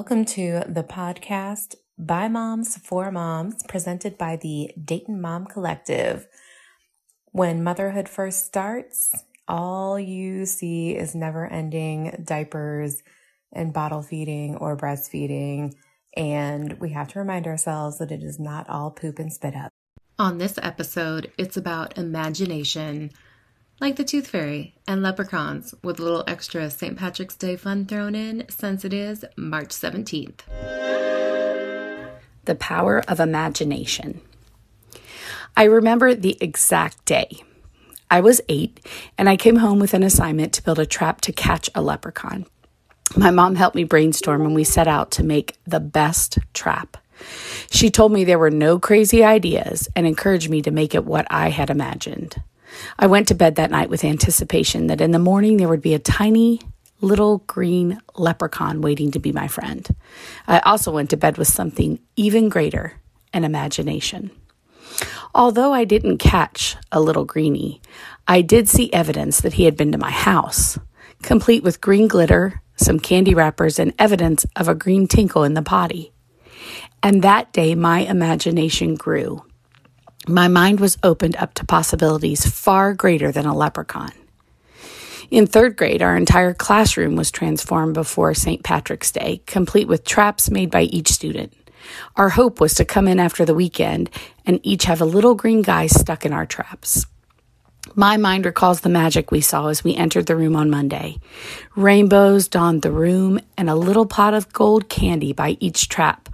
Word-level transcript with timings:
Welcome 0.00 0.24
to 0.24 0.62
the 0.66 0.82
podcast 0.82 1.74
by 1.98 2.26
Moms 2.28 2.78
for 2.78 3.12
Moms, 3.12 3.62
presented 3.68 4.16
by 4.16 4.36
the 4.36 4.70
Dayton 4.82 5.20
Mom 5.20 5.44
Collective. 5.44 6.26
When 7.32 7.62
motherhood 7.62 8.08
first 8.08 8.46
starts, 8.46 9.12
all 9.46 10.00
you 10.00 10.46
see 10.46 10.96
is 10.96 11.14
never 11.14 11.46
ending 11.46 12.24
diapers 12.24 13.02
and 13.52 13.74
bottle 13.74 14.00
feeding 14.00 14.56
or 14.56 14.74
breastfeeding. 14.74 15.74
And 16.16 16.80
we 16.80 16.92
have 16.92 17.08
to 17.08 17.18
remind 17.18 17.46
ourselves 17.46 17.98
that 17.98 18.10
it 18.10 18.22
is 18.22 18.40
not 18.40 18.70
all 18.70 18.90
poop 18.92 19.18
and 19.18 19.30
spit 19.30 19.54
up. 19.54 19.70
On 20.18 20.38
this 20.38 20.58
episode, 20.62 21.30
it's 21.36 21.58
about 21.58 21.98
imagination, 21.98 23.10
like 23.80 23.96
the 23.96 24.04
Tooth 24.04 24.26
Fairy 24.26 24.74
and 24.86 25.02
leprechauns, 25.02 25.74
with 25.82 25.98
a 25.98 26.02
little 26.02 26.22
extra 26.28 26.70
St. 26.70 26.98
Patrick's 26.98 27.34
Day 27.34 27.56
fun 27.56 27.86
thrown 27.86 28.14
in 28.14 28.44
since 28.50 28.84
it 28.84 28.92
is 28.92 29.24
March 29.36 29.70
17th. 29.70 30.40
The 32.44 32.54
power 32.54 33.02
of 33.08 33.20
imagination. 33.20 34.20
I 35.56 35.64
remember 35.64 36.14
the 36.14 36.36
exact 36.42 37.06
day. 37.06 37.42
I 38.10 38.20
was 38.20 38.42
eight, 38.50 38.84
and 39.16 39.30
I 39.30 39.36
came 39.36 39.56
home 39.56 39.78
with 39.78 39.94
an 39.94 40.02
assignment 40.02 40.52
to 40.54 40.62
build 40.62 40.78
a 40.78 40.86
trap 40.86 41.22
to 41.22 41.32
catch 41.32 41.70
a 41.74 41.80
leprechaun. 41.80 42.44
My 43.16 43.30
mom 43.30 43.54
helped 43.54 43.76
me 43.76 43.84
brainstorm, 43.84 44.42
and 44.42 44.54
we 44.54 44.64
set 44.64 44.88
out 44.88 45.10
to 45.12 45.24
make 45.24 45.56
the 45.66 45.80
best 45.80 46.38
trap. 46.52 46.98
She 47.70 47.90
told 47.90 48.12
me 48.12 48.24
there 48.24 48.38
were 48.38 48.50
no 48.50 48.78
crazy 48.78 49.24
ideas 49.24 49.88
and 49.96 50.06
encouraged 50.06 50.50
me 50.50 50.60
to 50.62 50.70
make 50.70 50.94
it 50.94 51.04
what 51.04 51.26
I 51.30 51.48
had 51.50 51.70
imagined. 51.70 52.42
I 52.98 53.06
went 53.06 53.28
to 53.28 53.34
bed 53.34 53.56
that 53.56 53.70
night 53.70 53.90
with 53.90 54.04
anticipation 54.04 54.86
that 54.88 55.00
in 55.00 55.10
the 55.10 55.18
morning 55.18 55.56
there 55.56 55.68
would 55.68 55.82
be 55.82 55.94
a 55.94 55.98
tiny 55.98 56.60
little 57.00 57.38
green 57.46 58.00
leprechaun 58.14 58.80
waiting 58.80 59.10
to 59.12 59.18
be 59.18 59.32
my 59.32 59.48
friend. 59.48 59.88
I 60.46 60.60
also 60.60 60.92
went 60.92 61.10
to 61.10 61.16
bed 61.16 61.38
with 61.38 61.48
something 61.48 61.98
even 62.16 62.48
greater 62.48 62.94
an 63.32 63.44
imagination. 63.44 64.30
Although 65.34 65.72
I 65.72 65.84
didn't 65.84 66.18
catch 66.18 66.76
a 66.90 67.00
little 67.00 67.24
greenie, 67.24 67.80
I 68.26 68.42
did 68.42 68.68
see 68.68 68.92
evidence 68.92 69.40
that 69.40 69.54
he 69.54 69.64
had 69.64 69.76
been 69.76 69.92
to 69.92 69.98
my 69.98 70.10
house, 70.10 70.78
complete 71.22 71.62
with 71.62 71.80
green 71.80 72.08
glitter, 72.08 72.60
some 72.76 72.98
candy 72.98 73.34
wrappers, 73.34 73.78
and 73.78 73.94
evidence 73.98 74.44
of 74.56 74.68
a 74.68 74.74
green 74.74 75.06
tinkle 75.06 75.44
in 75.44 75.54
the 75.54 75.62
potty. 75.62 76.12
And 77.02 77.22
that 77.22 77.52
day, 77.52 77.74
my 77.74 78.00
imagination 78.00 78.96
grew. 78.96 79.44
My 80.28 80.48
mind 80.48 80.80
was 80.80 80.98
opened 81.02 81.36
up 81.36 81.54
to 81.54 81.64
possibilities 81.64 82.46
far 82.46 82.94
greater 82.94 83.32
than 83.32 83.46
a 83.46 83.56
leprechaun. 83.56 84.12
In 85.30 85.46
third 85.46 85.76
grade, 85.76 86.02
our 86.02 86.16
entire 86.16 86.52
classroom 86.52 87.16
was 87.16 87.30
transformed 87.30 87.94
before 87.94 88.34
St. 88.34 88.62
Patrick's 88.62 89.12
Day, 89.12 89.42
complete 89.46 89.88
with 89.88 90.04
traps 90.04 90.50
made 90.50 90.70
by 90.70 90.82
each 90.82 91.08
student. 91.08 91.52
Our 92.16 92.30
hope 92.30 92.60
was 92.60 92.74
to 92.74 92.84
come 92.84 93.08
in 93.08 93.18
after 93.18 93.44
the 93.44 93.54
weekend 93.54 94.10
and 94.44 94.60
each 94.62 94.84
have 94.84 95.00
a 95.00 95.06
little 95.06 95.34
green 95.34 95.62
guy 95.62 95.86
stuck 95.86 96.26
in 96.26 96.32
our 96.32 96.46
traps. 96.46 97.06
My 97.94 98.16
mind 98.16 98.44
recalls 98.44 98.80
the 98.80 98.88
magic 98.88 99.30
we 99.30 99.40
saw 99.40 99.68
as 99.68 99.82
we 99.82 99.96
entered 99.96 100.26
the 100.26 100.36
room 100.36 100.54
on 100.54 100.68
Monday. 100.68 101.18
Rainbows 101.76 102.46
donned 102.46 102.82
the 102.82 102.92
room 102.92 103.40
and 103.56 103.70
a 103.70 103.74
little 103.74 104.06
pot 104.06 104.34
of 104.34 104.52
gold 104.52 104.88
candy 104.88 105.32
by 105.32 105.56
each 105.60 105.88
trap 105.88 106.28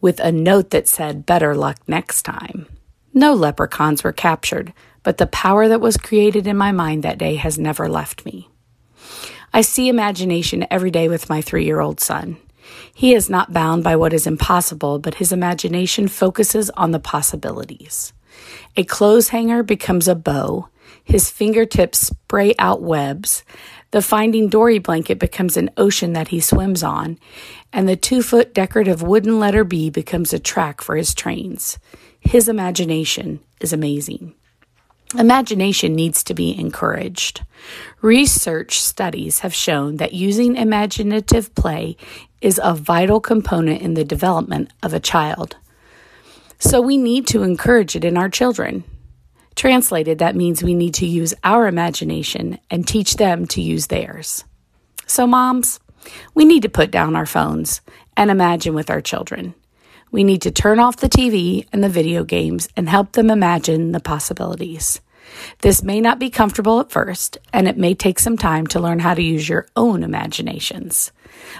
with 0.00 0.20
a 0.20 0.32
note 0.32 0.70
that 0.70 0.88
said, 0.88 1.26
Better 1.26 1.54
luck 1.54 1.76
next 1.86 2.22
time. 2.22 2.66
No 3.12 3.34
leprechauns 3.34 4.04
were 4.04 4.12
captured, 4.12 4.72
but 5.02 5.18
the 5.18 5.26
power 5.26 5.68
that 5.68 5.80
was 5.80 5.96
created 5.96 6.46
in 6.46 6.56
my 6.56 6.72
mind 6.72 7.02
that 7.02 7.18
day 7.18 7.36
has 7.36 7.58
never 7.58 7.88
left 7.88 8.24
me. 8.24 8.48
I 9.52 9.62
see 9.62 9.88
imagination 9.88 10.66
every 10.70 10.90
day 10.90 11.08
with 11.08 11.28
my 11.28 11.40
three 11.40 11.64
year 11.64 11.80
old 11.80 12.00
son. 12.00 12.36
He 12.94 13.14
is 13.14 13.28
not 13.28 13.52
bound 13.52 13.82
by 13.82 13.96
what 13.96 14.12
is 14.12 14.26
impossible, 14.26 14.98
but 14.98 15.14
his 15.14 15.32
imagination 15.32 16.06
focuses 16.06 16.70
on 16.70 16.92
the 16.92 17.00
possibilities. 17.00 18.12
A 18.76 18.84
clothes 18.84 19.30
hanger 19.30 19.62
becomes 19.62 20.06
a 20.06 20.14
bow, 20.14 20.68
his 21.02 21.30
fingertips 21.30 21.98
spray 21.98 22.54
out 22.58 22.80
webs, 22.80 23.42
the 23.90 24.02
Finding 24.02 24.48
Dory 24.48 24.78
blanket 24.78 25.18
becomes 25.18 25.56
an 25.56 25.70
ocean 25.76 26.12
that 26.12 26.28
he 26.28 26.38
swims 26.38 26.84
on, 26.84 27.18
and 27.72 27.88
the 27.88 27.96
two 27.96 28.22
foot 28.22 28.54
decorative 28.54 29.02
wooden 29.02 29.40
letter 29.40 29.64
B 29.64 29.90
becomes 29.90 30.32
a 30.32 30.38
track 30.38 30.80
for 30.80 30.94
his 30.94 31.12
trains. 31.12 31.78
His 32.20 32.48
imagination 32.48 33.40
is 33.60 33.72
amazing. 33.72 34.34
Imagination 35.18 35.96
needs 35.96 36.22
to 36.24 36.34
be 36.34 36.56
encouraged. 36.56 37.42
Research 38.00 38.80
studies 38.80 39.40
have 39.40 39.52
shown 39.52 39.96
that 39.96 40.12
using 40.12 40.54
imaginative 40.54 41.52
play 41.56 41.96
is 42.40 42.60
a 42.62 42.74
vital 42.74 43.20
component 43.20 43.82
in 43.82 43.94
the 43.94 44.04
development 44.04 44.72
of 44.82 44.94
a 44.94 45.00
child. 45.00 45.56
So 46.60 46.80
we 46.80 46.96
need 46.96 47.26
to 47.28 47.42
encourage 47.42 47.96
it 47.96 48.04
in 48.04 48.16
our 48.16 48.28
children. 48.28 48.84
Translated, 49.56 50.20
that 50.20 50.36
means 50.36 50.62
we 50.62 50.74
need 50.74 50.94
to 50.94 51.06
use 51.06 51.34
our 51.42 51.66
imagination 51.66 52.58
and 52.70 52.86
teach 52.86 53.16
them 53.16 53.46
to 53.48 53.60
use 53.60 53.88
theirs. 53.88 54.44
So, 55.06 55.26
moms, 55.26 55.80
we 56.34 56.44
need 56.44 56.62
to 56.62 56.68
put 56.68 56.92
down 56.92 57.16
our 57.16 57.26
phones 57.26 57.80
and 58.16 58.30
imagine 58.30 58.74
with 58.74 58.90
our 58.90 59.00
children. 59.00 59.54
We 60.10 60.24
need 60.24 60.42
to 60.42 60.50
turn 60.50 60.80
off 60.80 60.96
the 60.96 61.08
TV 61.08 61.66
and 61.72 61.84
the 61.84 61.88
video 61.88 62.24
games 62.24 62.68
and 62.76 62.88
help 62.88 63.12
them 63.12 63.30
imagine 63.30 63.92
the 63.92 64.00
possibilities. 64.00 65.00
This 65.60 65.82
may 65.82 66.00
not 66.00 66.18
be 66.18 66.30
comfortable 66.30 66.80
at 66.80 66.90
first, 66.90 67.38
and 67.52 67.68
it 67.68 67.76
may 67.76 67.94
take 67.94 68.18
some 68.18 68.36
time 68.36 68.66
to 68.68 68.80
learn 68.80 68.98
how 68.98 69.14
to 69.14 69.22
use 69.22 69.48
your 69.48 69.66
own 69.76 70.02
imaginations. 70.02 71.12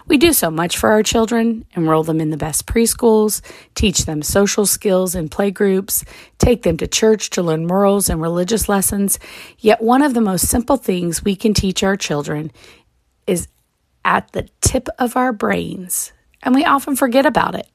We 0.07 0.19
do 0.19 0.33
so 0.33 0.51
much 0.51 0.77
for 0.77 0.91
our 0.91 1.05
children, 1.05 1.65
enroll 1.75 2.03
them 2.03 2.21
in 2.21 2.31
the 2.31 2.37
best 2.37 2.67
preschools, 2.67 3.41
teach 3.75 4.05
them 4.05 4.23
social 4.23 4.67
skills 4.67 5.15
in 5.15 5.29
playgroups, 5.29 6.05
take 6.39 6.65
them 6.65 6.77
to 6.79 6.89
church 6.89 7.31
to 7.31 7.43
learn 7.43 7.67
morals 7.67 8.11
and 8.11 8.21
religious 8.21 8.69
lessons. 8.69 9.19
Yet, 9.59 9.81
one 9.81 10.03
of 10.03 10.15
the 10.15 10.21
most 10.21 10.49
simple 10.49 10.77
things 10.77 11.25
we 11.25 11.37
can 11.37 11.55
teach 11.55 11.83
our 11.83 11.97
children 11.97 12.51
is 13.27 13.47
at 14.05 14.33
the 14.33 14.49
tip 14.61 14.89
of 14.99 15.17
our 15.17 15.33
brains, 15.33 16.13
and 16.43 16.55
we 16.55 16.65
often 16.65 16.97
forget 16.97 17.27
about 17.27 17.55
it. 17.55 17.69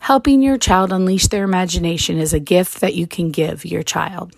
Helping 0.00 0.40
your 0.40 0.56
child 0.56 0.92
unleash 0.92 1.28
their 1.28 1.44
imagination 1.44 2.18
is 2.18 2.32
a 2.32 2.40
gift 2.40 2.80
that 2.80 2.94
you 2.94 3.06
can 3.06 3.30
give 3.30 3.66
your 3.66 3.82
child. 3.82 4.34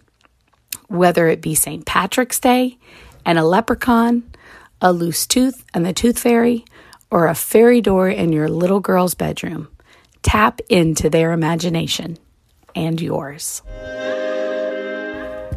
Whether 0.88 1.28
it 1.28 1.40
be 1.40 1.54
St. 1.54 1.86
Patrick's 1.86 2.40
Day 2.40 2.78
and 3.24 3.38
a 3.38 3.44
leprechaun, 3.44 4.24
a 4.80 4.92
loose 4.92 5.24
tooth 5.24 5.64
and 5.72 5.86
the 5.86 5.92
tooth 5.92 6.18
fairy, 6.18 6.64
or 7.10 7.28
a 7.28 7.34
fairy 7.34 7.80
door 7.80 8.08
in 8.08 8.32
your 8.32 8.48
little 8.48 8.80
girl's 8.80 9.14
bedroom, 9.14 9.68
tap 10.22 10.60
into 10.68 11.08
their 11.08 11.30
imagination 11.30 12.18
and 12.74 13.00
yours. 13.00 13.62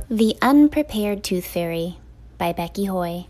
The 0.07 0.35
Unprepared 0.39 1.23
Tooth 1.23 1.47
Fairy 1.47 1.97
by 2.37 2.53
Becky 2.53 2.85
Hoy. 2.85 3.25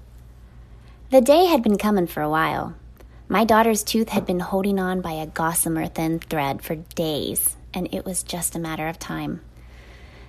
The 1.09 1.21
day 1.21 1.45
had 1.45 1.63
been 1.63 1.77
coming 1.77 2.05
for 2.05 2.21
a 2.21 2.29
while. 2.29 2.75
My 3.27 3.43
daughter's 3.43 3.83
tooth 3.83 4.09
had 4.09 4.27
been 4.27 4.39
holding 4.39 4.79
on 4.79 5.01
by 5.01 5.13
a 5.13 5.25
gossamer 5.25 5.87
thin 5.87 6.19
thread 6.19 6.61
for 6.61 6.75
days, 6.75 7.57
and 7.73 7.91
it 7.91 8.05
was 8.05 8.21
just 8.21 8.55
a 8.55 8.59
matter 8.59 8.87
of 8.87 8.99
time. 8.99 9.41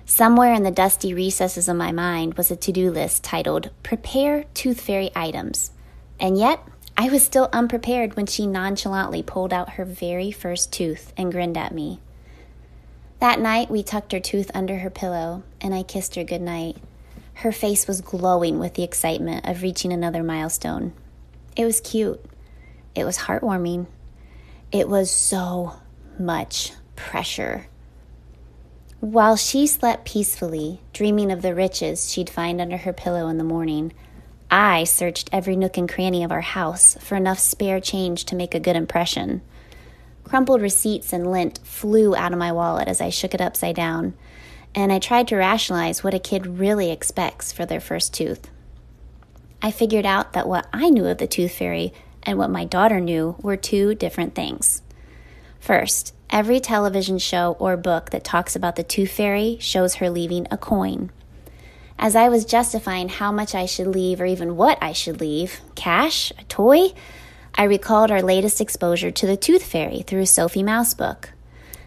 Somewhere 0.05 0.53
in 0.53 0.63
the 0.63 0.71
dusty 0.71 1.13
recesses 1.13 1.69
of 1.69 1.75
my 1.75 1.91
mind 1.91 2.35
was 2.35 2.49
a 2.49 2.55
to 2.55 2.71
do 2.71 2.89
list 2.89 3.23
titled 3.23 3.69
Prepare 3.83 4.45
Tooth 4.55 4.81
Fairy 4.81 5.11
Items. 5.15 5.71
And 6.19 6.39
yet, 6.39 6.59
I 6.97 7.09
was 7.09 7.23
still 7.23 7.49
unprepared 7.53 8.15
when 8.15 8.25
she 8.25 8.47
nonchalantly 8.47 9.21
pulled 9.21 9.53
out 9.53 9.73
her 9.73 9.85
very 9.85 10.31
first 10.31 10.73
tooth 10.73 11.13
and 11.15 11.31
grinned 11.31 11.57
at 11.57 11.75
me. 11.75 11.99
That 13.19 13.39
night, 13.39 13.69
we 13.69 13.83
tucked 13.83 14.11
her 14.11 14.19
tooth 14.19 14.49
under 14.55 14.77
her 14.77 14.89
pillow, 14.89 15.43
and 15.61 15.75
I 15.75 15.83
kissed 15.83 16.15
her 16.15 16.23
good 16.23 16.41
night. 16.41 16.77
Her 17.35 17.51
face 17.51 17.85
was 17.87 18.01
glowing 18.01 18.57
with 18.57 18.73
the 18.73 18.83
excitement 18.83 19.45
of 19.47 19.61
reaching 19.61 19.93
another 19.93 20.23
milestone. 20.23 20.93
It 21.55 21.65
was 21.65 21.79
cute. 21.79 22.23
It 22.97 23.05
was 23.05 23.19
heartwarming. 23.19 23.85
It 24.71 24.89
was 24.89 25.11
so 25.11 25.73
much 26.17 26.73
pressure. 26.95 27.67
While 28.99 29.35
she 29.35 29.67
slept 29.67 30.03
peacefully, 30.03 30.81
dreaming 30.93 31.31
of 31.31 31.43
the 31.43 31.53
riches 31.53 32.11
she'd 32.11 32.27
find 32.27 32.59
under 32.59 32.77
her 32.77 32.93
pillow 32.93 33.27
in 33.27 33.37
the 33.37 33.43
morning, 33.43 33.93
I 34.49 34.83
searched 34.83 35.29
every 35.31 35.55
nook 35.55 35.77
and 35.77 35.87
cranny 35.87 36.23
of 36.23 36.31
our 36.31 36.41
house 36.41 36.97
for 36.99 37.15
enough 37.15 37.37
spare 37.37 37.79
change 37.79 38.25
to 38.25 38.35
make 38.35 38.55
a 38.55 38.59
good 38.59 38.75
impression. 38.75 39.43
Crumpled 40.23 40.63
receipts 40.63 41.13
and 41.13 41.31
lint 41.31 41.59
flew 41.63 42.15
out 42.15 42.33
of 42.33 42.39
my 42.39 42.51
wallet 42.51 42.87
as 42.87 42.99
I 42.99 43.09
shook 43.09 43.35
it 43.35 43.41
upside 43.41 43.75
down, 43.75 44.15
and 44.73 44.91
I 44.91 44.97
tried 44.97 45.27
to 45.27 45.35
rationalize 45.35 46.03
what 46.03 46.15
a 46.15 46.19
kid 46.19 46.57
really 46.57 46.89
expects 46.89 47.53
for 47.53 47.63
their 47.63 47.79
first 47.79 48.11
tooth. 48.11 48.49
I 49.61 49.69
figured 49.69 50.07
out 50.07 50.33
that 50.33 50.47
what 50.47 50.67
I 50.73 50.89
knew 50.89 51.05
of 51.05 51.19
the 51.19 51.27
tooth 51.27 51.51
fairy 51.51 51.93
and 52.27 52.37
what 52.37 52.51
my 52.51 52.65
daughter 52.65 52.99
knew 52.99 53.37
were 53.41 53.55
two 53.55 53.95
different 53.95 54.35
things. 54.35 54.83
First, 55.59 56.13
every 56.29 56.59
television 56.59 57.17
show 57.17 57.55
or 57.57 57.77
book 57.77 58.11
that 58.11 58.25
talks 58.25 58.55
about 58.55 58.75
the 58.75 58.83
tooth 58.83 59.11
fairy 59.11 59.57
shows 59.61 59.95
her 59.95 60.09
leaving 60.09 60.45
a 60.51 60.57
coin. 60.57 61.09
As 61.97 62.15
I 62.15 62.29
was 62.29 62.45
justifying 62.45 63.09
how 63.09 63.31
much 63.31 63.55
I 63.55 63.65
should 63.65 63.87
leave 63.87 64.21
or 64.21 64.25
even 64.25 64.57
what 64.57 64.77
I 64.81 64.91
should 64.91 65.19
leave 65.19 65.61
cash, 65.73 66.31
a 66.37 66.43
toy 66.43 66.89
I 67.55 67.63
recalled 67.63 68.11
our 68.11 68.21
latest 68.21 68.61
exposure 68.61 69.09
to 69.09 69.25
the 69.25 69.37
Tooth 69.37 69.63
Fairy 69.63 70.03
through 70.03 70.21
a 70.21 70.27
Sophie 70.27 70.61
Mouse 70.61 70.93
book. 70.93 71.31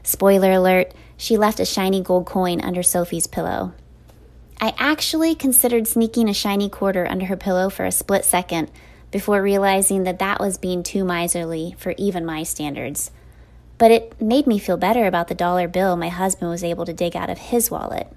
Spoiler 0.03 0.53
alert, 0.53 0.93
she 1.17 1.37
left 1.37 1.61
a 1.61 1.65
shiny 1.67 2.01
gold 2.01 2.27
coin 2.27 2.61
under 2.61 2.83
Sophie's 2.83 3.29
pillow. 3.29 3.73
I 4.61 4.75
actually 4.79 5.35
considered 5.35 5.87
sneaking 5.87 6.29
a 6.29 6.35
shiny 6.35 6.69
quarter 6.69 7.07
under 7.07 7.27
her 7.27 7.37
pillow 7.37 7.71
for 7.71 7.85
a 7.85 7.93
split 7.93 8.25
second 8.25 8.71
before 9.11 9.43
realizing 9.43 10.05
that 10.05 10.19
that 10.19 10.41
was 10.41 10.59
being 10.59 10.83
too 10.83 11.05
miserly 11.05 11.75
for 11.79 11.95
even 11.99 12.25
my 12.25 12.43
standards. 12.43 13.11
But 13.79 13.91
it 13.91 14.21
made 14.21 14.47
me 14.47 14.59
feel 14.59 14.77
better 14.77 15.07
about 15.07 15.29
the 15.29 15.35
dollar 15.35 15.67
bill 15.67 15.97
my 15.97 16.09
husband 16.09 16.51
was 16.51 16.62
able 16.62 16.85
to 16.85 16.93
dig 16.93 17.17
out 17.17 17.31
of 17.31 17.39
his 17.39 17.71
wallet. 17.71 18.12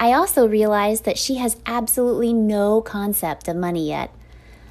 I 0.00 0.12
also 0.12 0.46
realized 0.46 1.04
that 1.04 1.18
she 1.18 1.36
has 1.36 1.56
absolutely 1.66 2.32
no 2.32 2.80
concept 2.80 3.48
of 3.48 3.56
money 3.56 3.88
yet. 3.88 4.14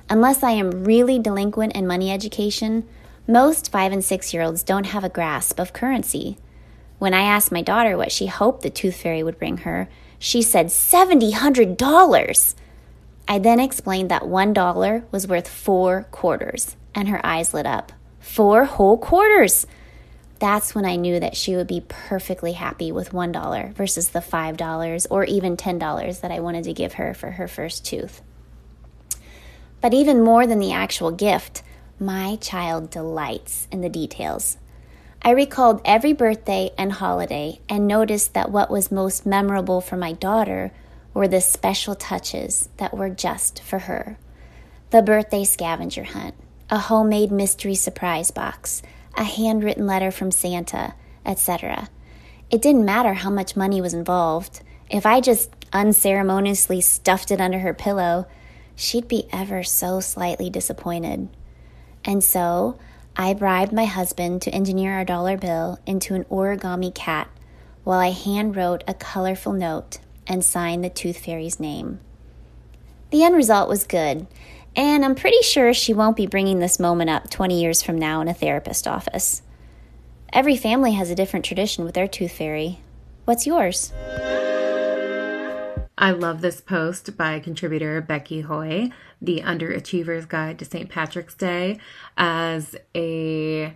Unless 0.09 0.41
I 0.41 0.51
am 0.51 0.85
really 0.85 1.19
delinquent 1.19 1.75
in 1.75 1.85
money 1.85 2.09
education, 2.09 2.87
most 3.27 3.69
five 3.69 3.91
and 3.91 4.03
six 4.03 4.33
year 4.33 4.43
olds 4.43 4.63
don't 4.63 4.85
have 4.85 5.03
a 5.03 5.09
grasp 5.09 5.59
of 5.59 5.73
currency. 5.73 6.37
When 6.97 7.13
I 7.13 7.23
asked 7.23 7.51
my 7.51 7.61
daughter 7.61 7.97
what 7.97 8.13
she 8.13 8.27
hoped 8.27 8.63
the 8.63 8.69
tooth 8.69 8.95
fairy 8.95 9.21
would 9.21 9.37
bring 9.37 9.57
her, 9.57 9.89
she 10.17 10.41
said 10.41 10.67
$7,000. 10.67 12.55
I 13.27 13.39
then 13.39 13.59
explained 13.59 14.09
that 14.09 14.27
one 14.27 14.53
dollar 14.53 15.05
was 15.11 15.27
worth 15.27 15.49
four 15.49 16.03
quarters, 16.11 16.77
and 16.95 17.09
her 17.09 17.19
eyes 17.25 17.53
lit 17.53 17.65
up. 17.65 17.91
Four 18.19 18.65
whole 18.65 18.97
quarters! 18.97 19.67
That's 20.39 20.75
when 20.75 20.85
I 20.85 20.95
knew 20.95 21.19
that 21.19 21.35
she 21.35 21.55
would 21.55 21.67
be 21.67 21.83
perfectly 21.87 22.53
happy 22.53 22.91
with 22.91 23.11
one 23.11 23.31
dollar 23.31 23.73
versus 23.75 24.09
the 24.09 24.21
five 24.21 24.55
dollars 24.55 25.05
or 25.07 25.25
even 25.25 25.57
ten 25.57 25.77
dollars 25.79 26.19
that 26.19 26.31
I 26.31 26.39
wanted 26.39 26.63
to 26.65 26.73
give 26.73 26.93
her 26.93 27.13
for 27.13 27.31
her 27.31 27.47
first 27.47 27.85
tooth. 27.85 28.21
But 29.81 29.93
even 29.93 30.23
more 30.23 30.47
than 30.47 30.59
the 30.59 30.71
actual 30.71 31.11
gift, 31.11 31.63
my 31.99 32.37
child 32.37 32.91
delights 32.91 33.67
in 33.71 33.81
the 33.81 33.89
details. 33.89 34.57
I 35.21 35.31
recalled 35.31 35.81
every 35.83 36.13
birthday 36.13 36.69
and 36.77 36.93
holiday 36.93 37.59
and 37.67 37.87
noticed 37.87 38.33
that 38.35 38.51
what 38.51 38.69
was 38.69 38.91
most 38.91 39.25
memorable 39.25 39.81
for 39.81 39.97
my 39.97 40.13
daughter 40.13 40.71
were 41.17 41.27
the 41.27 41.41
special 41.41 41.95
touches 41.95 42.69
that 42.77 42.95
were 42.95 43.09
just 43.09 43.59
for 43.63 43.79
her. 43.79 44.19
The 44.91 45.01
birthday 45.01 45.45
scavenger 45.45 46.03
hunt, 46.03 46.35
a 46.69 46.77
homemade 46.77 47.31
mystery 47.31 47.73
surprise 47.73 48.29
box, 48.29 48.83
a 49.15 49.23
handwritten 49.23 49.87
letter 49.87 50.11
from 50.11 50.29
Santa, 50.29 50.93
etc. 51.25 51.89
It 52.51 52.61
didn't 52.61 52.85
matter 52.85 53.15
how 53.15 53.31
much 53.31 53.55
money 53.55 53.81
was 53.81 53.95
involved. 53.95 54.61
If 54.91 55.07
I 55.07 55.19
just 55.19 55.49
unceremoniously 55.73 56.81
stuffed 56.81 57.31
it 57.31 57.41
under 57.41 57.57
her 57.59 57.73
pillow, 57.73 58.27
she'd 58.75 59.07
be 59.07 59.27
ever 59.33 59.63
so 59.63 59.99
slightly 59.99 60.51
disappointed. 60.51 61.29
And 62.05 62.23
so, 62.23 62.77
I 63.15 63.33
bribed 63.33 63.73
my 63.73 63.85
husband 63.85 64.43
to 64.43 64.51
engineer 64.51 64.93
our 64.93 65.03
dollar 65.03 65.35
bill 65.35 65.79
into 65.87 66.13
an 66.13 66.25
origami 66.25 66.93
cat 66.93 67.27
while 67.83 67.97
I 67.97 68.11
hand 68.11 68.55
wrote 68.55 68.83
a 68.87 68.93
colorful 68.93 69.53
note 69.53 69.97
and 70.27 70.43
signed 70.43 70.83
the 70.83 70.89
tooth 70.89 71.17
fairy's 71.17 71.59
name. 71.59 71.99
The 73.11 73.23
end 73.23 73.35
result 73.35 73.69
was 73.69 73.87
good, 73.87 74.27
and 74.75 75.05
I'm 75.05 75.15
pretty 75.15 75.41
sure 75.41 75.73
she 75.73 75.93
won't 75.93 76.17
be 76.17 76.27
bringing 76.27 76.59
this 76.59 76.79
moment 76.79 77.09
up 77.09 77.29
20 77.29 77.59
years 77.59 77.81
from 77.81 77.97
now 77.97 78.21
in 78.21 78.27
a 78.27 78.33
therapist 78.33 78.87
office. 78.87 79.41
Every 80.33 80.57
family 80.57 80.93
has 80.93 81.09
a 81.09 81.15
different 81.15 81.45
tradition 81.45 81.85
with 81.85 81.95
their 81.95 82.07
tooth 82.07 82.33
fairy. 82.33 82.81
What's 83.25 83.47
yours? 83.47 83.93
I 85.97 86.11
love 86.11 86.41
this 86.41 86.61
post 86.61 87.17
by 87.17 87.39
contributor 87.39 88.01
Becky 88.01 88.41
Hoy, 88.41 88.91
The 89.19 89.41
Underachiever's 89.41 90.25
Guide 90.25 90.59
to 90.59 90.65
St. 90.65 90.89
Patrick's 90.89 91.33
Day. 91.33 91.79
As 92.15 92.75
a 92.93 93.73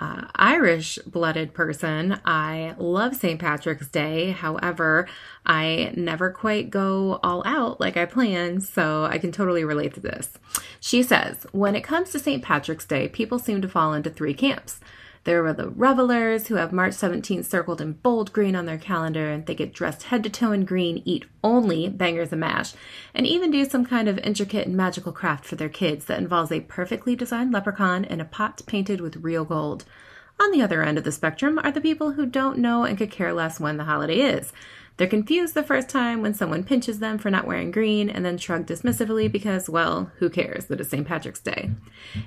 uh, 0.00 0.26
Irish 0.34 0.98
blooded 1.06 1.54
person, 1.54 2.20
I 2.24 2.74
love 2.78 3.14
St. 3.14 3.40
Patrick's 3.40 3.88
Day. 3.88 4.32
However, 4.32 5.08
I 5.46 5.92
never 5.96 6.30
quite 6.30 6.70
go 6.70 7.20
all 7.22 7.42
out 7.46 7.80
like 7.80 7.96
I 7.96 8.04
plan, 8.04 8.60
so 8.60 9.04
I 9.04 9.18
can 9.18 9.30
totally 9.30 9.64
relate 9.64 9.94
to 9.94 10.00
this. 10.00 10.30
She 10.80 11.02
says, 11.02 11.46
When 11.52 11.76
it 11.76 11.82
comes 11.82 12.10
to 12.10 12.18
St. 12.18 12.42
Patrick's 12.42 12.86
Day, 12.86 13.08
people 13.08 13.38
seem 13.38 13.62
to 13.62 13.68
fall 13.68 13.94
into 13.94 14.10
three 14.10 14.34
camps. 14.34 14.80
There 15.24 15.42
were 15.42 15.54
the 15.54 15.70
revelers 15.70 16.48
who 16.48 16.56
have 16.56 16.70
March 16.70 16.92
17th 16.92 17.46
circled 17.46 17.80
in 17.80 17.94
bold 17.94 18.32
green 18.34 18.54
on 18.54 18.66
their 18.66 18.76
calendar 18.76 19.30
and 19.30 19.46
they 19.46 19.54
get 19.54 19.72
dressed 19.72 20.04
head 20.04 20.22
to 20.24 20.30
toe 20.30 20.52
in 20.52 20.66
green, 20.66 21.00
eat 21.06 21.24
only 21.42 21.88
bangers 21.88 22.30
and 22.30 22.40
mash, 22.40 22.74
and 23.14 23.26
even 23.26 23.50
do 23.50 23.64
some 23.64 23.86
kind 23.86 24.06
of 24.06 24.18
intricate 24.18 24.66
and 24.66 24.76
magical 24.76 25.12
craft 25.12 25.46
for 25.46 25.56
their 25.56 25.70
kids 25.70 26.04
that 26.04 26.18
involves 26.18 26.52
a 26.52 26.60
perfectly 26.60 27.16
designed 27.16 27.52
leprechaun 27.52 28.04
in 28.04 28.20
a 28.20 28.26
pot 28.26 28.60
painted 28.66 29.00
with 29.00 29.16
real 29.16 29.46
gold. 29.46 29.86
On 30.38 30.50
the 30.50 30.60
other 30.60 30.82
end 30.82 30.98
of 30.98 31.04
the 31.04 31.12
spectrum 31.12 31.58
are 31.64 31.70
the 31.70 31.80
people 31.80 32.12
who 32.12 32.26
don't 32.26 32.58
know 32.58 32.84
and 32.84 32.98
could 32.98 33.10
care 33.10 33.32
less 33.32 33.58
when 33.58 33.78
the 33.78 33.84
holiday 33.84 34.20
is. 34.20 34.52
They're 34.96 35.08
confused 35.08 35.54
the 35.54 35.64
first 35.64 35.88
time 35.88 36.22
when 36.22 36.34
someone 36.34 36.62
pinches 36.62 37.00
them 37.00 37.18
for 37.18 37.28
not 37.28 37.46
wearing 37.46 37.72
green 37.72 38.08
and 38.08 38.24
then 38.24 38.38
shrug 38.38 38.64
dismissively 38.66 39.30
because, 39.30 39.68
well, 39.68 40.12
who 40.18 40.30
cares 40.30 40.66
that 40.66 40.80
it's 40.80 40.90
St. 40.90 41.06
Patrick's 41.06 41.40
Day? 41.40 41.70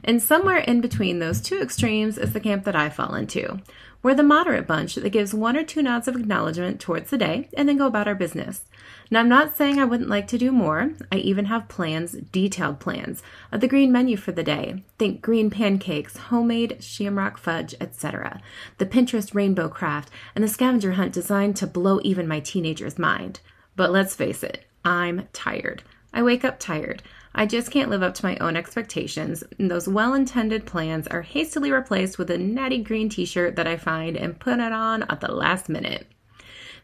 And 0.04 0.22
somewhere 0.22 0.58
in 0.58 0.82
between 0.82 1.20
those 1.20 1.40
two 1.40 1.62
extremes 1.62 2.18
is 2.18 2.34
the 2.34 2.42
camp 2.42 2.66
that 2.66 2.76
I 2.76 2.90
fall 2.90 3.16
into. 3.16 3.60
We're 4.04 4.16
the 4.16 4.24
moderate 4.24 4.68
bunch 4.68 4.96
that 4.96 5.10
gives 5.10 5.34
one 5.34 5.58
or 5.58 5.64
two 5.64 5.82
nods 5.82 6.08
of 6.08 6.16
acknowledgement 6.16 6.80
towards 6.80 7.10
the 7.10 7.18
day 7.18 7.50
and 7.58 7.68
then 7.68 7.78
go 7.78 7.88
about 7.88 8.08
our 8.08 8.16
business. 8.16 8.62
Now, 9.10 9.22
I'm 9.22 9.30
not 9.30 9.56
saying 9.56 9.80
I 9.80 9.86
wouldn't 9.86 10.10
like 10.10 10.28
to 10.28 10.38
do 10.38 10.52
more. 10.52 10.92
I 11.12 11.18
even 11.18 11.46
have 11.46 11.68
plans, 11.68 12.12
detailed 12.12 12.80
plans, 12.80 13.24
of 13.52 13.62
the 13.62 13.68
green 13.68 13.92
menu 13.92 14.18
for 14.18 14.32
the 14.32 14.44
day. 14.44 14.84
Think 15.00 15.22
green 15.22 15.50
pancakes, 15.50 16.18
homemade 16.18 16.84
shamrock 16.84 17.38
fudge, 17.38 17.74
etc. 17.80 18.42
The 18.78 18.86
Pinterest 18.86 19.34
rainbow 19.34 19.70
craft, 19.70 20.10
and 20.36 20.44
the 20.44 20.50
scavenger 20.50 20.94
hunt 20.94 21.14
designed 21.14 21.56
to 21.58 21.68
blow 21.68 22.00
even 22.04 22.28
my 22.28 22.40
teenager's 22.40 23.00
mind. 23.00 23.40
But 23.76 23.92
let's 23.92 24.16
face 24.16 24.44
it, 24.44 24.66
I'm 24.84 25.28
tired. 25.34 25.84
I 26.14 26.24
wake 26.24 26.44
up 26.44 26.60
tired. 26.60 27.02
I 27.40 27.46
just 27.46 27.70
can't 27.70 27.92
live 27.92 28.02
up 28.02 28.16
to 28.16 28.26
my 28.26 28.36
own 28.38 28.58
expectations, 28.58 29.44
and 29.60 29.70
those 29.70 29.88
well 29.88 30.16
intended 30.16 30.66
plans 30.66 31.06
are 31.06 31.22
hastily 31.22 31.72
replaced 31.72 32.18
with 32.18 32.32
a 32.32 32.38
natty 32.40 32.80
green 32.80 33.10
t 33.10 33.26
shirt 33.26 33.56
that 33.58 33.68
I 33.68 33.78
find 33.78 34.18
and 34.18 34.40
put 34.40 34.58
it 34.58 34.72
on 34.72 35.04
at 35.04 35.22
the 35.22 35.32
last 35.32 35.70
minute. 35.70 36.08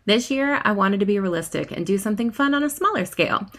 This 0.06 0.30
year, 0.30 0.62
I 0.64 0.74
wanted 0.74 1.00
to 1.00 1.08
be 1.08 1.18
realistic 1.18 1.72
and 1.72 1.88
do 1.88 1.98
something 1.98 2.30
fun 2.30 2.54
on 2.54 2.62
a 2.62 2.70
smaller 2.70 3.04
scale. 3.06 3.50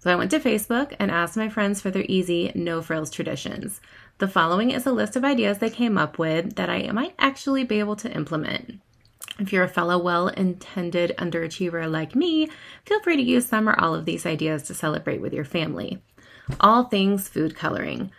So 0.00 0.10
I 0.10 0.16
went 0.16 0.32
to 0.32 0.40
Facebook 0.40 0.96
and 0.98 1.08
asked 1.08 1.36
my 1.36 1.48
friends 1.48 1.80
for 1.80 1.92
their 1.92 2.06
easy, 2.08 2.50
no 2.56 2.82
frills 2.82 3.12
traditions. 3.12 3.80
The 4.18 4.26
following 4.26 4.72
is 4.72 4.86
a 4.86 4.92
list 4.92 5.14
of 5.14 5.24
ideas 5.24 5.58
they 5.58 5.70
came 5.70 5.96
up 5.96 6.18
with 6.18 6.56
that 6.56 6.68
I 6.68 6.90
might 6.90 7.14
actually 7.20 7.62
be 7.62 7.78
able 7.78 7.96
to 7.96 8.12
implement. 8.12 8.80
If 9.38 9.52
you're 9.52 9.64
a 9.64 9.68
fellow 9.68 9.98
well 9.98 10.28
intended 10.28 11.14
underachiever 11.16 11.90
like 11.90 12.16
me, 12.16 12.48
feel 12.84 13.00
free 13.00 13.16
to 13.16 13.22
use 13.22 13.46
some 13.46 13.68
or 13.68 13.78
all 13.78 13.94
of 13.94 14.04
these 14.04 14.26
ideas 14.26 14.64
to 14.64 14.74
celebrate 14.74 15.20
with 15.20 15.32
your 15.32 15.44
family. 15.44 16.02
All 16.58 16.84
things 16.84 17.28
food 17.28 17.54
coloring. 17.54 18.10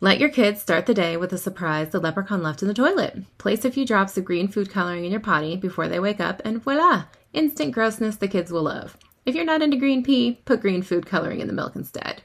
Let 0.00 0.18
your 0.18 0.28
kids 0.28 0.60
start 0.60 0.86
the 0.86 0.94
day 0.94 1.16
with 1.16 1.32
a 1.32 1.38
surprise 1.38 1.90
the 1.90 2.00
leprechaun 2.00 2.42
left 2.42 2.62
in 2.62 2.68
the 2.68 2.74
toilet. 2.74 3.24
Place 3.36 3.64
a 3.64 3.70
few 3.70 3.84
drops 3.86 4.16
of 4.16 4.24
green 4.24 4.48
food 4.48 4.70
coloring 4.70 5.04
in 5.04 5.10
your 5.10 5.20
potty 5.20 5.56
before 5.56 5.88
they 5.88 6.00
wake 6.00 6.20
up, 6.20 6.40
and 6.44 6.62
voila! 6.62 7.04
Instant 7.32 7.72
grossness 7.72 8.16
the 8.16 8.28
kids 8.28 8.50
will 8.50 8.62
love. 8.62 8.96
If 9.26 9.34
you're 9.34 9.44
not 9.44 9.62
into 9.62 9.76
green 9.76 10.02
pee, 10.02 10.40
put 10.44 10.60
green 10.60 10.82
food 10.82 11.06
coloring 11.06 11.40
in 11.40 11.46
the 11.46 11.52
milk 11.52 11.76
instead. 11.76 12.22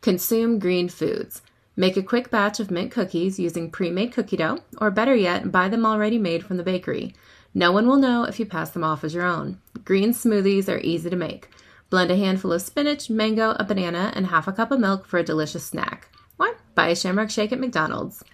Consume 0.00 0.58
green 0.58 0.88
foods. 0.88 1.42
Make 1.76 1.96
a 1.96 2.02
quick 2.02 2.30
batch 2.30 2.60
of 2.60 2.70
mint 2.70 2.90
cookies 2.90 3.38
using 3.38 3.70
pre 3.70 3.90
made 3.90 4.12
cookie 4.12 4.36
dough, 4.36 4.60
or 4.78 4.90
better 4.90 5.14
yet, 5.14 5.50
buy 5.50 5.68
them 5.68 5.84
already 5.84 6.18
made 6.18 6.44
from 6.44 6.56
the 6.56 6.62
bakery. 6.62 7.14
No 7.52 7.70
one 7.70 7.86
will 7.86 7.96
know 7.96 8.24
if 8.24 8.40
you 8.40 8.46
pass 8.46 8.70
them 8.70 8.84
off 8.84 9.04
as 9.04 9.14
your 9.14 9.24
own. 9.24 9.60
Green 9.84 10.12
smoothies 10.12 10.68
are 10.68 10.78
easy 10.78 11.10
to 11.10 11.16
make. 11.16 11.48
Blend 11.90 12.10
a 12.10 12.16
handful 12.16 12.52
of 12.52 12.62
spinach, 12.62 13.10
mango, 13.10 13.50
a 13.58 13.64
banana, 13.64 14.12
and 14.14 14.26
half 14.26 14.48
a 14.48 14.52
cup 14.52 14.70
of 14.70 14.80
milk 14.80 15.06
for 15.06 15.18
a 15.18 15.24
delicious 15.24 15.64
snack. 15.64 16.08
Or 16.38 16.56
buy 16.74 16.88
a 16.88 16.96
shamrock 16.96 17.30
shake 17.30 17.52
at 17.52 17.60
McDonald's. 17.60 18.24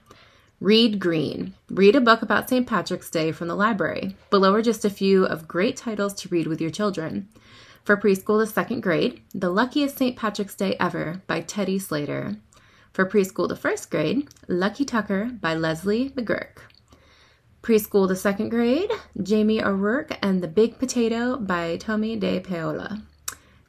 Read 0.60 1.00
Green. 1.00 1.54
Read 1.70 1.96
a 1.96 2.00
book 2.00 2.22
about 2.22 2.48
St. 2.48 2.66
Patrick's 2.66 3.10
Day 3.10 3.32
from 3.32 3.48
the 3.48 3.54
library. 3.54 4.16
Below 4.28 4.54
are 4.54 4.62
just 4.62 4.84
a 4.84 4.90
few 4.90 5.24
of 5.24 5.48
great 5.48 5.76
titles 5.76 6.14
to 6.14 6.28
read 6.28 6.46
with 6.46 6.60
your 6.60 6.70
children. 6.70 7.28
For 7.82 7.96
preschool 7.96 8.44
to 8.44 8.46
second 8.46 8.82
grade, 8.82 9.22
The 9.34 9.48
Luckiest 9.48 9.96
St. 9.96 10.16
Patrick's 10.16 10.54
Day 10.54 10.76
Ever 10.78 11.22
by 11.26 11.40
Teddy 11.40 11.78
Slater. 11.78 12.36
For 12.92 13.06
preschool 13.06 13.48
to 13.48 13.56
first 13.56 13.90
grade, 13.90 14.28
Lucky 14.48 14.84
Tucker 14.84 15.30
by 15.40 15.54
Leslie 15.54 16.10
McGurk. 16.10 16.58
Preschool 17.62 18.08
to 18.08 18.16
second 18.16 18.50
grade, 18.50 18.90
Jamie 19.22 19.62
O'Rourke 19.62 20.18
and 20.22 20.42
the 20.42 20.48
Big 20.48 20.78
Potato 20.78 21.36
by 21.38 21.78
Tomie 21.78 22.20
De 22.20 22.40
dePaola. 22.40 23.02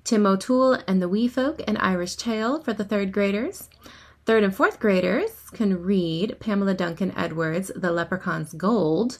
Tim 0.03 0.25
O'Toole 0.25 0.79
and 0.88 1.01
the 1.01 1.10
Wee 1.10 1.27
Folk, 1.27 1.62
an 1.67 1.77
Irish 1.77 2.15
Tale 2.15 2.62
for 2.62 2.74
the 2.74 2.84
third 2.84 3.12
graders. 3.12 3.70
Third 4.25 4.43
and 4.43 4.55
fourth 4.55 4.79
graders 4.79 5.50
can 5.51 5.81
read 5.81 6.38
Pamela 6.39 6.74
Duncan 6.74 7.12
Edwards' 7.17 7.72
The 7.75 7.91
Leprechaun's 7.91 8.53
Gold, 8.53 9.17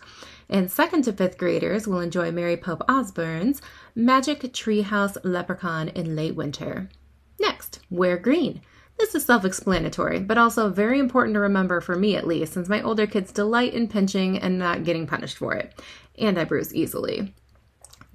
and 0.50 0.70
second 0.70 1.04
to 1.04 1.14
fifth 1.14 1.38
graders 1.38 1.88
will 1.88 2.00
enjoy 2.00 2.32
Mary 2.32 2.58
Pope 2.58 2.84
Osborne's 2.88 3.62
Magic 3.96 4.42
Treehouse 4.54 5.18
Leprechaun 5.24 5.90
in 5.90 6.16
Late 6.16 6.36
Winter. 6.36 6.90
Next, 7.40 7.80
wear 7.90 8.18
green. 8.18 8.62
This 9.00 9.16
is 9.16 9.26
self 9.26 9.44
explanatory, 9.46 10.20
but 10.20 10.38
also 10.38 10.70
very 10.70 11.00
important 11.00 11.34
to 11.34 11.40
remember 11.40 11.82
for 11.82 11.96
me 11.96 12.16
at 12.16 12.28
least, 12.28 12.54
since 12.54 12.70
my 12.70 12.82
older 12.84 13.08
kids 13.08 13.32
delight 13.32 13.74
in 13.74 13.88
pinching 13.88 14.38
and 14.38 14.60
not 14.60 14.84
getting 14.84 15.08
punished 15.08 15.38
for 15.38 15.56
it. 15.56 15.74
And 16.20 16.38
I 16.38 16.44
bruise 16.44 16.74
easily. 16.76 17.34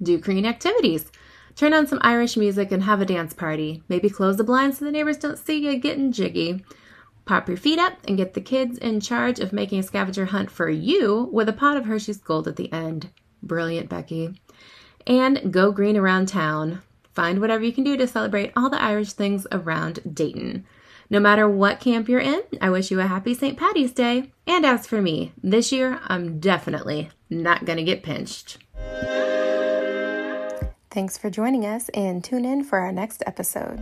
Do 0.01 0.17
green 0.17 0.45
activities. 0.45 1.11
Turn 1.57 1.73
on 1.73 1.87
some 1.87 1.97
Irish 2.03 2.37
music 2.37 2.71
and 2.71 2.83
have 2.83 3.01
a 3.01 3.05
dance 3.05 3.33
party. 3.33 3.81
Maybe 3.89 4.11
close 4.11 4.37
the 4.37 4.43
blinds 4.43 4.77
so 4.77 4.85
the 4.85 4.91
neighbors 4.91 5.17
don't 5.17 5.39
see 5.39 5.57
you 5.57 5.75
getting 5.77 6.11
jiggy. 6.11 6.63
Pop 7.25 7.47
your 7.47 7.57
feet 7.57 7.79
up 7.79 7.93
and 8.07 8.15
get 8.15 8.35
the 8.35 8.41
kids 8.41 8.77
in 8.77 9.01
charge 9.01 9.39
of 9.39 9.51
making 9.51 9.79
a 9.79 9.83
scavenger 9.83 10.25
hunt 10.25 10.51
for 10.51 10.69
you 10.69 11.27
with 11.31 11.49
a 11.49 11.53
pot 11.53 11.75
of 11.75 11.85
Hershey's 11.85 12.19
Gold 12.19 12.47
at 12.47 12.57
the 12.57 12.71
end. 12.71 13.09
Brilliant, 13.41 13.89
Becky. 13.89 14.39
And 15.07 15.51
go 15.51 15.71
green 15.71 15.97
around 15.97 16.27
town. 16.27 16.83
Find 17.15 17.41
whatever 17.41 17.63
you 17.63 17.73
can 17.73 17.83
do 17.83 17.97
to 17.97 18.05
celebrate 18.05 18.51
all 18.55 18.69
the 18.69 18.81
Irish 18.81 19.13
things 19.13 19.47
around 19.51 20.13
Dayton. 20.13 20.63
No 21.09 21.19
matter 21.19 21.49
what 21.49 21.79
camp 21.79 22.07
you're 22.07 22.19
in, 22.19 22.43
I 22.61 22.69
wish 22.69 22.91
you 22.91 22.99
a 22.99 23.07
happy 23.07 23.33
St. 23.33 23.57
Patty's 23.57 23.93
Day. 23.93 24.31
And 24.45 24.63
as 24.63 24.85
for 24.85 25.01
me, 25.01 25.31
this 25.41 25.71
year 25.71 26.01
I'm 26.03 26.39
definitely 26.39 27.09
not 27.31 27.65
going 27.65 27.77
to 27.77 27.83
get 27.83 28.03
pinched. 28.03 28.59
Thanks 30.97 31.15
for 31.15 31.29
joining 31.29 31.63
us 31.63 31.89
and 31.89 32.23
tune 32.23 32.43
in 32.43 32.63
for 32.63 32.79
our 32.79 32.91
next 32.91 33.21
episode. 33.27 33.77